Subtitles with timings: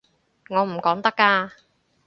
[0.49, 1.51] 我唔講得㗎